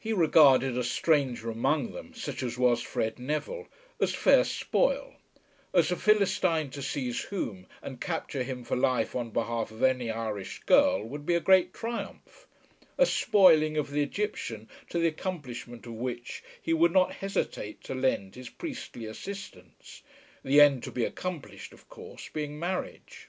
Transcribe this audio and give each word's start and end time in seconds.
He 0.00 0.12
regarded 0.12 0.76
a 0.76 0.82
stranger 0.82 1.48
among 1.50 1.92
them, 1.92 2.12
such 2.14 2.42
as 2.42 2.58
was 2.58 2.82
Fred 2.82 3.16
Neville, 3.20 3.68
as 4.00 4.12
fair 4.12 4.42
spoil, 4.42 5.14
as 5.72 5.92
a 5.92 5.96
Philistine 5.96 6.68
to 6.70 6.82
seize 6.82 7.20
whom 7.20 7.68
and 7.80 8.00
capture 8.00 8.42
him 8.42 8.64
for 8.64 8.74
life 8.74 9.14
on 9.14 9.30
behalf 9.30 9.70
of 9.70 9.84
any 9.84 10.10
Irish 10.10 10.62
girl 10.66 11.04
would 11.04 11.24
be 11.24 11.36
a 11.36 11.40
great 11.40 11.72
triumph; 11.72 12.48
a 12.98 13.06
spoiling 13.06 13.76
of 13.76 13.92
the 13.92 14.02
Egyptian 14.02 14.68
to 14.88 14.98
the 14.98 15.06
accomplishment 15.06 15.86
of 15.86 15.92
which 15.92 16.42
he 16.60 16.72
would 16.72 16.90
not 16.90 17.12
hesitate 17.12 17.84
to 17.84 17.94
lend 17.94 18.34
his 18.34 18.48
priestly 18.48 19.06
assistance, 19.06 20.02
the 20.42 20.60
end 20.60 20.82
to 20.82 20.90
be 20.90 21.04
accomplished, 21.04 21.72
of 21.72 21.88
course, 21.88 22.28
being 22.32 22.58
marriage. 22.58 23.28